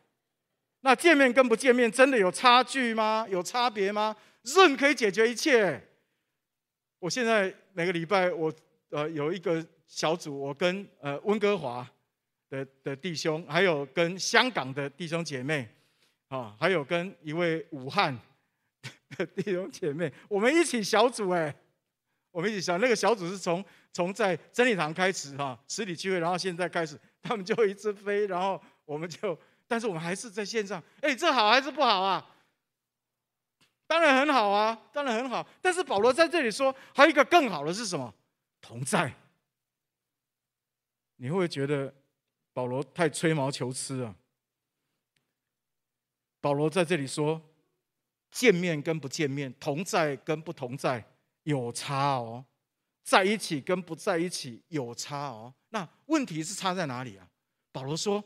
[0.84, 3.26] 那见面跟不见面真的有差距吗？
[3.30, 4.15] 有差别吗？
[4.41, 5.80] 认可以解决一切。
[6.98, 8.52] 我现在每个礼拜我
[8.89, 11.88] 呃有一个小组，我跟呃温哥华
[12.50, 15.70] 的的弟兄，还有跟香港的弟兄姐妹，
[16.30, 18.17] 啊，还有跟一位武汉
[19.15, 21.56] 的弟兄姐妹，我们一起小组哎，
[22.32, 23.63] 我们一起小那个小组是从
[23.94, 29.38] 从在真理堂开始哈，实体聚会，然后现在开始，他们就一直飞，然后我们就。
[29.71, 32.29] 但是我们还是在线上，哎，这好还是不好啊？
[33.88, 35.47] 当然很好啊，当然很好。
[35.62, 38.13] 但是保罗在这里说，还有一个更好的是什么？
[38.60, 39.13] 同在。
[41.15, 41.93] 你会不会觉得
[42.51, 44.13] 保罗太吹毛求疵啊？
[46.41, 47.41] 保罗在这里说，
[48.29, 51.01] 见面跟不见面，同在跟不同在
[51.43, 52.43] 有差哦，
[53.03, 55.53] 在一起跟不在一起有差哦。
[55.69, 57.25] 那问题是差在哪里啊？
[57.71, 58.21] 保罗说。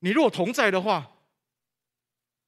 [0.00, 1.10] 你如果同在的话，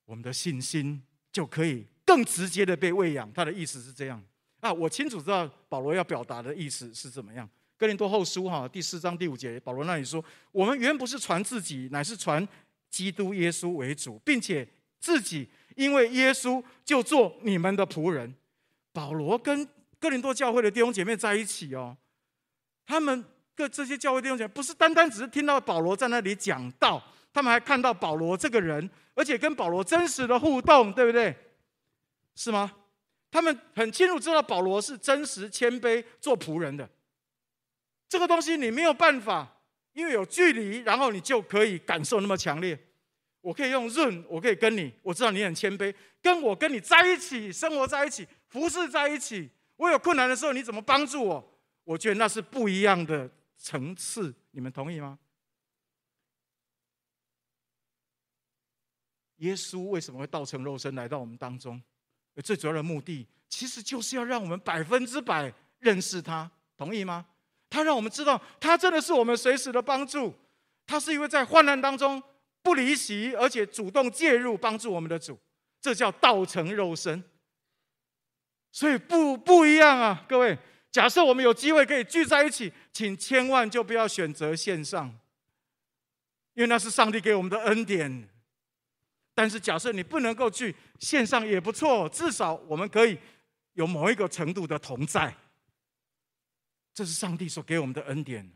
[0.04, 3.32] 我们的信心就可以更直接的被喂养。
[3.32, 4.22] 他的意思是这样
[4.60, 7.48] 啊，我清楚知道保罗要表达的意思是怎么样。
[7.76, 12.46] 哥林多后书哈第四章第五节，保罗那里说：我们原不是传自己，乃是传
[12.88, 14.66] 基督耶稣为主，并且
[15.00, 18.34] 自己因为耶稣就做你们的仆人。
[18.92, 19.66] 保罗跟
[19.98, 21.96] 哥林多教会的弟兄姐妹在一起哦，
[22.86, 27.02] 他们各这些教会弟兄姐妹不是单单只是听到保罗在那里讲道。
[27.32, 31.34] 他们还看到保罗这个人，而且跟保罗真实的互动，对不对？
[32.34, 32.72] 是吗？
[33.30, 36.88] 他们很清楚知道保罗是真实谦卑做仆人的。
[38.08, 39.60] 这个东西你没有办法，
[39.94, 42.78] 因为有距离，然后你就可以感受那么强烈。
[43.40, 49.50] 我可以用润，我可以跟你，我知道你很谦卑，跟我跟你在一起，生活在一起，服侍在一起。
[49.76, 51.58] 我有困难的时候，你怎么帮助我？
[51.84, 54.32] 我觉得那是不一样的层次。
[54.52, 55.18] 你们同意吗？
[59.42, 61.80] 耶稣为什么会道成肉身来到我们当中？
[62.44, 67.26] 最主要的目的，其实就是要让我们百分之百认识他，同意吗？
[67.68, 70.32] 他让我们知道，他真的是我们随时的帮助。
[70.86, 72.22] 他是一位在患难当中
[72.62, 75.38] 不离席，而且主动介入帮助我们的主。
[75.80, 77.22] 这叫道成肉身。
[78.70, 80.56] 所以不不一样啊，各位。
[80.90, 85.08] 假设我们有机会可以聚在一起，请千万就不要选择线上，
[86.54, 88.28] 因为那是上帝给我们的恩典。
[89.34, 93.18] 但是假设你不能够去，线上也不错，至少我们可以
[93.72, 95.34] 有某一个程度的同在。
[96.94, 98.52] 这是上帝所给我们的恩典，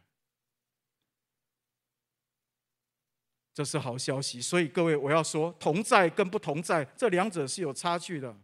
[3.54, 4.42] 这是好消息。
[4.42, 8.36] 所以各位，我要说，同在跟不同在这两者是有差距的。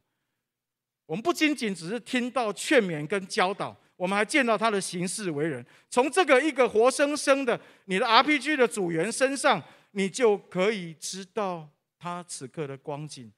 [1.05, 3.77] 我们不仅仅只是听到劝勉跟教导。
[3.95, 11.69] 我们还见到他的行事为人，从这个一个活生生的你的 RPG 的组员身上，你就可以知道
[12.03, 13.31] 他此刻的光景，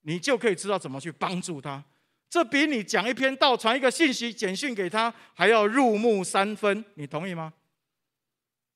[0.00, 1.84] 你就可以知道怎么去帮助他。
[2.28, 6.84] 这比你讲一篇道、传一个信息、简讯给他还要入木三分。
[6.94, 7.54] 你同意吗？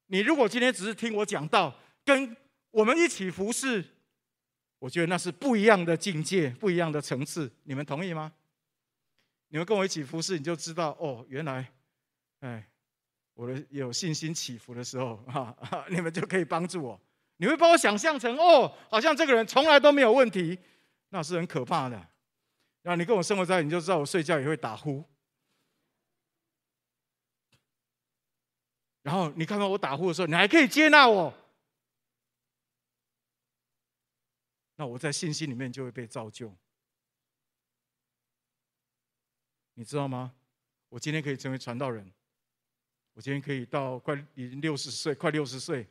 [0.06, 1.74] 你如果今天只是听我讲道，
[2.04, 2.36] 跟
[2.70, 3.84] 我们一起服侍，
[4.78, 7.50] 我觉得那是不一样的境界、不一样的层次。
[7.64, 8.32] 你们同意吗？
[9.48, 11.72] 你们跟我一起服侍，你就知道哦，原来，
[12.38, 12.64] 哎，
[13.34, 15.56] 我的有信心起伏的时候，哈，
[15.90, 17.00] 你们就可以帮助我。
[17.38, 20.58] 你会把我想象成哦，好像这个人从来都没有问题，
[21.08, 21.96] 那是很可怕的。
[22.82, 25.04] 然后你跟我生活在，你就知道我睡觉也会打呼。
[29.02, 31.32] 然后你看到我打呼的时候，你还可以接纳我，
[34.76, 36.54] 那我在信心里面就会被造就。
[39.74, 40.34] 你知道吗？
[40.88, 42.10] 我今天可以成为传道人，
[43.12, 45.86] 我今天可以到快已经六十岁，快六十岁，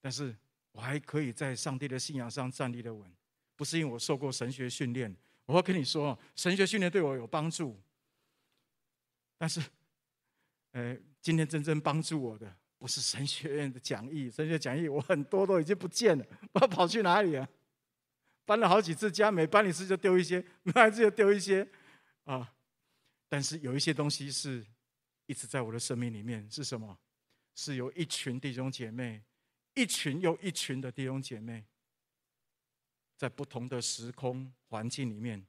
[0.00, 0.36] 但是
[0.76, 3.10] 我还可以在上帝的信仰上站立的稳，
[3.56, 5.14] 不是因为我受过神学训练。
[5.46, 7.80] 我要跟你说，神学训练对我有帮助，
[9.38, 9.58] 但是，
[10.72, 17.48] 呃，今天真正帮助我的不是神学院的讲义， 神学讲义我很多都已经不见了，不知道跑去哪里了。
[18.44, 21.66] 搬了好几次家，每搬一次就丢一些， 每搬一次就丢一些，
[22.24, 22.52] 啊。
[23.30, 24.62] 但是有一些东西是
[25.24, 26.98] 一直在我的生命里面，是什么？
[27.54, 29.22] 是有一群弟兄姐妹，
[29.76, 31.64] 一群又一群的弟兄姐妹，
[33.16, 35.46] 在不同的时空环境里面，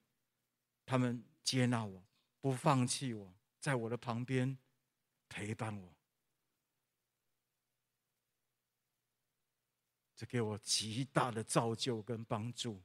[0.86, 2.04] 他们接纳我，
[2.40, 4.56] 不放弃我，在我的旁边
[5.28, 5.96] 陪伴我，
[10.16, 12.80] 这给我极大的造就跟帮助。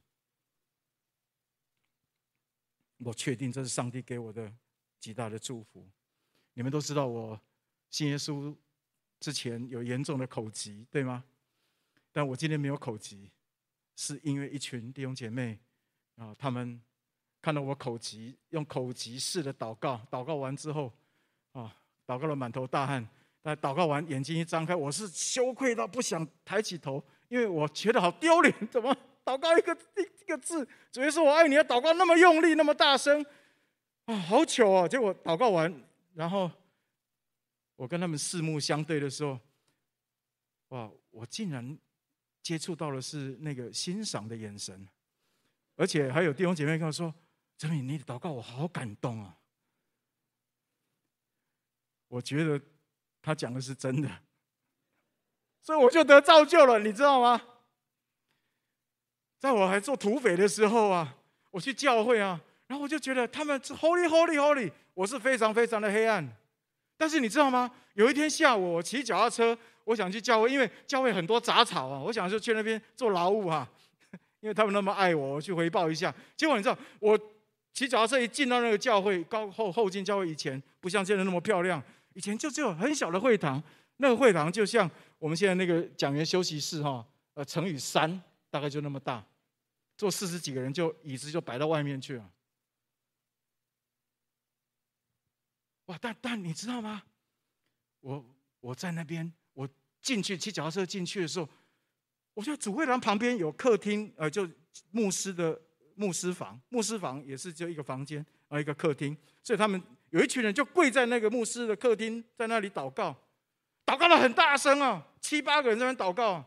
[2.97, 4.51] 我确定这是上帝给我的。
[4.99, 5.85] 极大的祝福，
[6.53, 7.37] 你们都知道我
[7.89, 8.55] 信耶稣
[9.19, 11.25] 之前有严重的口疾，对吗？
[12.13, 13.29] 但我今天没有口疾，
[13.97, 15.59] 是因为一群弟兄姐妹
[16.15, 16.81] 啊，他们
[17.41, 20.93] 看到我口疾，用口疾式的祷告，祷告完之后
[21.51, 23.05] 啊，祷告了满头大汗，
[23.41, 28.95] 但祷告完眼睛一张开，我是羞愧到不想抬起头，因为我觉得好丢脸，怎么
[29.25, 29.75] 祷告一个
[30.21, 33.25] 一个字，主耶稣我爱你，要祷告那么用力，那么大声。
[34.05, 34.85] 啊，好糗哦！
[34.85, 35.73] 结果祷告完，
[36.13, 36.51] 然后
[37.77, 39.39] 我跟他们四目相对的时候，
[40.67, 41.77] 哇，我竟然
[42.43, 44.87] 接触到的是那个欣赏的眼神，
[45.75, 47.11] 而且还有弟兄姐妹跟我说
[47.57, 49.37] ：“哲敏，你的祷告我好感动啊！”
[52.09, 52.61] 我觉得
[53.21, 54.09] 他讲的是真的，
[55.61, 57.41] 所以我就得造就了，你知道吗？
[59.39, 61.17] 在我还做土匪的时候啊，
[61.49, 62.39] 我去教会啊。
[62.67, 66.37] 然后我就觉得他们是 Holy Holy Holy，我是非常非常的黑暗。
[66.97, 67.71] 但是你知道吗？
[67.93, 73.67] 有一天下午，我骑脚踏车，我想去教会，因为教会很多杂草啊，我想就去那边做劳务哈。
[74.41, 76.13] 因为他们那么爱我，我去回报一下。
[76.35, 77.17] 结果你知道，我
[77.71, 81.81] 骑脚踏车一进到那个教会，高后后进教会以前不像现在那么漂亮，
[82.13, 83.61] 以前就只有很小的会堂，
[83.97, 89.25] 那个会堂就像我们现在那个讲员休息室哈，呃乘以三，大概就那么大，
[89.97, 92.29] 坐四十几个人就椅子就摆到外面去了。
[95.85, 95.97] 哇！
[95.99, 97.03] 但但你知道吗？
[98.01, 98.25] 我
[98.59, 99.33] 我在那边，
[100.03, 101.49] 进去骑脚踏车进去的时候，
[102.35, 104.47] 我觉得主会堂旁边有客厅，呃，就
[104.91, 105.59] 牧师的
[105.95, 109.81] 牧师房，牧师房也是就一个房间，啊，一个客厅，所以他们
[110.11, 113.15] 有一群人就跪在那个牧师的客厅，在那里祷告，
[113.85, 116.45] 祷告的很大声啊，七八个人在那祷告，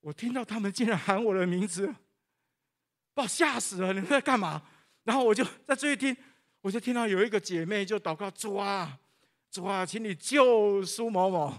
[0.00, 1.92] 我听到他们竟然喊我的名字。
[3.14, 3.92] 把我吓死了！
[3.92, 4.62] 你们在干嘛？
[5.04, 6.16] 然后我就在这一听，
[6.62, 8.98] 我就听到有一个姐妹就祷告：主啊，
[9.50, 11.52] 主啊，请你救苏某某。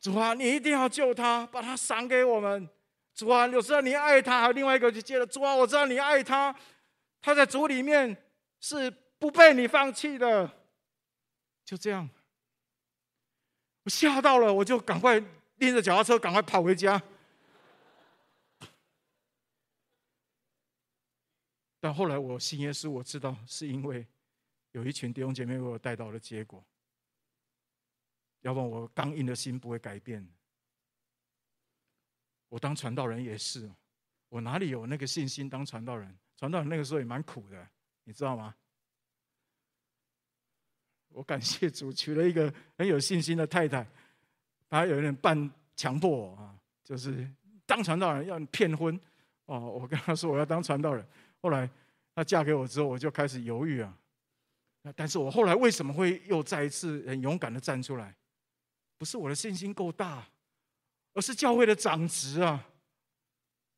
[0.00, 2.68] 主啊，你一定要救他，把他赏给我们。
[3.14, 4.40] 主啊，有时候你爱他。
[4.40, 6.54] 还有另外一个就接着：主啊，我知道你爱他，
[7.22, 8.16] 他在主里面
[8.60, 10.50] 是不被你放弃的。
[11.64, 12.08] 就这样，
[13.84, 15.22] 我吓到了，我就赶快
[15.56, 17.00] 拎着脚踏车赶快跑回家。
[21.78, 24.06] 但后来我信耶稣，我知道是因为
[24.72, 26.64] 有一群弟兄姐妹为我带到了结果。
[28.42, 30.26] 要不然我刚硬的心不会改变。
[32.48, 33.68] 我当传道人也是，
[34.28, 36.16] 我哪里有那个信心当传道人？
[36.36, 37.68] 传道人那个时候也蛮苦的，
[38.04, 38.54] 你知道吗？
[41.08, 43.86] 我感谢主娶了一个很有信心的太太，
[44.68, 46.54] 她有点半强迫我啊，
[46.84, 47.28] 就是
[47.64, 48.98] 当传道人要你骗婚
[49.46, 49.58] 哦。
[49.58, 51.04] 我跟她说我要当传道人，
[51.42, 51.68] 后来
[52.14, 53.96] 她嫁给我之后，我就开始犹豫啊。
[54.94, 58.14] 但是我后来为什么会又再一次很勇敢的站出来？
[58.98, 60.26] 不是我的信心够大，
[61.12, 62.66] 而是教会的长职啊，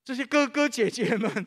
[0.05, 1.47] 这些哥哥姐姐们，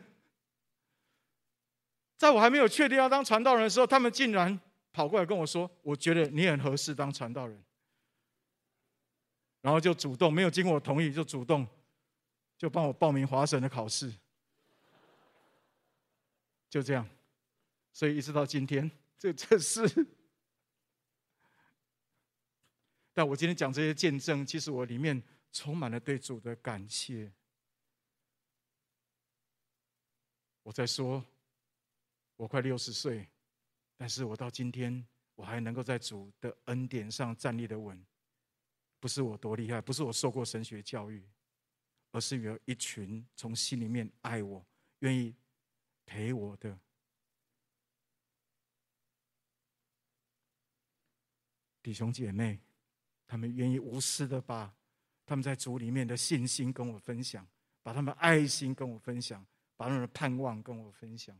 [2.17, 4.59] 在我还没有确定要当传道人的时候，他们竟然
[4.91, 7.63] 跑过来跟我说：“我觉得你很合适当传道人。”
[9.61, 11.67] 然后就主动没有经过我同意，就主动
[12.57, 14.11] 就帮我报名华神的考试，
[16.71, 17.05] 就这样，
[17.91, 19.83] 所以一直到今天，这这是。
[23.11, 27.29] 但我今天讲这些见证，其实我里面充满了对主的感谢。
[30.63, 31.21] 我在说，
[32.37, 33.27] 我快六十岁，
[33.97, 35.05] 但是我到今天
[35.35, 38.01] 我还能够在主的恩典上站立的稳，
[38.97, 41.21] 不是我多厉害，不是我受过神学教育，
[42.11, 44.65] 而是有一群从心里面爱我、
[44.99, 45.35] 愿意
[46.11, 46.77] 陪我的
[51.81, 52.59] 弟兄姐妹。
[53.25, 54.75] 他们愿意无私的把
[55.25, 57.47] 他们在主里面的信心跟我分享，
[57.81, 59.45] 把他们的爱心跟我分享，
[59.77, 61.33] 把他们的盼望跟我分享。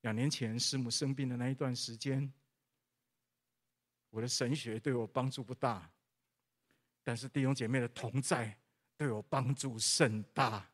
[0.00, 2.32] 两年前师母生病的那一段时间，
[4.10, 5.88] 我的神学对我帮助不大，
[7.04, 8.58] 但是弟兄姐妹的同在
[8.96, 10.68] 对我帮助甚大。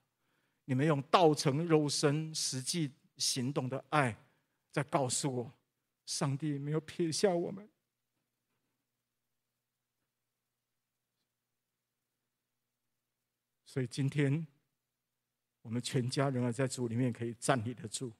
[0.65, 4.17] 你们用道成肉身、实际行动的爱，
[4.71, 5.53] 在告诉我，
[6.07, 7.69] 上帝没有撇下我们。
[13.67, 14.47] 所以今天，
[15.62, 18.12] 我们全家仍然在主里面可以站立得住，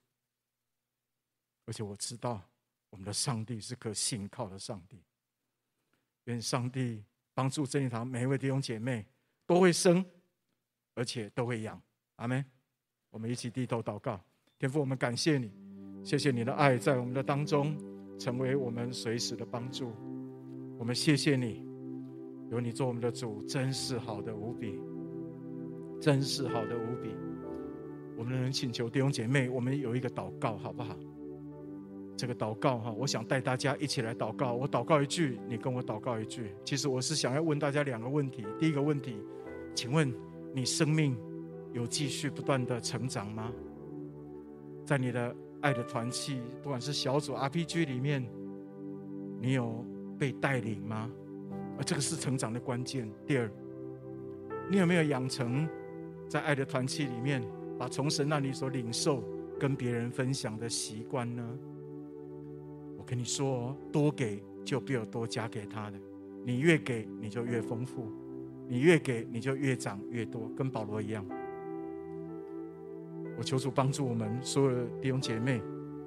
[1.65, 2.43] 而且我知道
[2.91, 5.01] 我们的上帝是可信靠的上帝。
[6.25, 9.07] 愿上帝帮助真理堂每一位弟兄姐妹
[9.47, 10.05] 都会生，
[10.95, 11.81] 而且都会养。
[12.17, 12.45] 阿门。
[13.11, 14.21] 我们一起低头祷告，
[14.59, 15.53] 天父，我们感谢你，
[16.03, 17.77] 谢谢你的爱在我们的当中，
[18.19, 19.93] 成为我们随时的帮助。
[20.79, 21.65] 我们谢谢你，
[22.51, 24.81] 有你做我们的主，真是好的无比。
[26.01, 27.17] 真是好的无比，
[28.15, 30.95] 我们能请求弟兄姐妹，我们有一个祷告，好不好？
[32.15, 34.53] 这个祷告哈，我想带大家一起来祷告。
[34.53, 36.55] 我祷告一句，你跟我祷告一句。
[36.63, 38.45] 其实我是想要问大家两个问题。
[38.59, 39.17] 第一个问题，
[39.75, 40.13] 请问
[40.53, 41.17] 你生命
[41.75, 43.53] 有继续不断的成长吗？
[44.87, 48.25] 在你的爱的团契，不管是小组、RPG 里面，
[49.41, 49.85] 你有
[50.17, 51.11] 被带领吗？
[51.77, 53.11] 而这个是成长的关键。
[53.27, 53.51] 第二，
[54.71, 55.69] 你有没有养成？
[56.29, 57.43] 在爱的团契里面，
[57.77, 59.23] 把从神那里所领受
[59.59, 61.59] 跟别人分享的习惯呢？
[62.97, 65.99] 我跟你说，多给就必有多加给他的。
[66.45, 68.05] 你越给，你就越丰富；
[68.69, 70.49] 你越给，你就越长越多。
[70.57, 71.25] 跟保罗一样。
[73.37, 75.61] 我求主帮助我们所有的弟兄姐妹。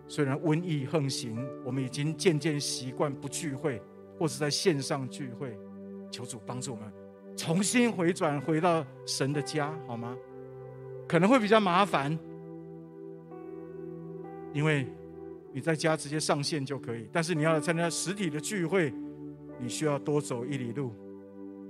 [0.07, 3.81] 虽然瘟疫横行，我们已经渐渐习惯不聚会，
[4.17, 5.57] 或是在线上聚会。
[6.09, 6.91] 求主帮助我们。
[7.35, 10.15] 重新回转回到神的家，好吗？
[11.07, 12.17] 可能会比较麻烦，
[14.53, 14.87] 因为
[15.53, 17.07] 你在家直接上线就可以。
[17.11, 18.93] 但是你要参加实体的聚会，
[19.59, 20.93] 你需要多走一里路。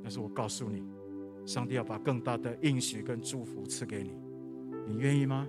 [0.03, 0.83] 但是我告诉你，
[1.45, 4.13] 上帝要把更大的应许跟祝福赐给你，
[4.88, 5.47] 你愿意吗？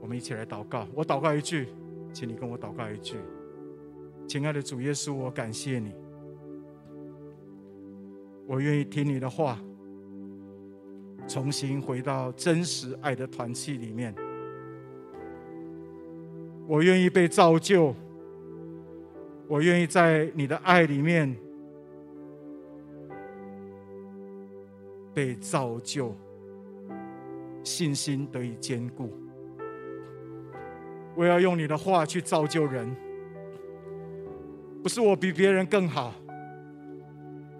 [0.00, 0.86] 我们一起来祷告。
[0.94, 1.68] 我祷告一句，
[2.12, 3.16] 请你跟我祷告一句。
[4.26, 5.94] 亲爱的主耶稣，我感谢你。
[8.46, 9.58] 我愿意听你的话，
[11.28, 14.14] 重新回到真实爱的团契里面。
[16.66, 17.94] 我愿意被造就，
[19.48, 21.34] 我愿意在你的爱里面
[25.14, 26.14] 被造就，
[27.62, 29.12] 信心得以坚固。
[31.14, 32.94] 我要用你的话去造就人，
[34.82, 36.14] 不是我比别人更好。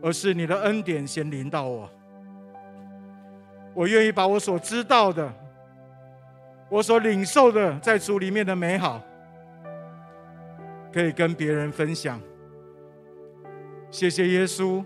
[0.04, 1.88] 而是你的恩典先临到我，
[3.72, 5.32] 我愿意把我所知道的，
[6.68, 9.00] 我所领受的，在主里面的美好，
[10.92, 12.20] 可以跟别人分享。
[13.92, 14.84] 谢谢耶稣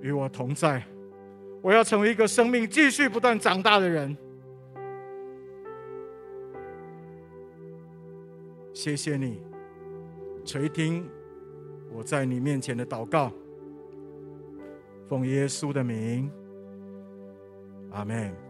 [0.00, 0.82] 与我同在，
[1.60, 4.16] 我要成为一个生命继续不断长大的人。
[8.72, 9.42] 谢谢你
[10.44, 11.08] 垂听
[11.92, 13.32] 我在你面前的祷告，
[15.08, 16.30] 奉耶稣的名，
[17.90, 18.47] 阿门。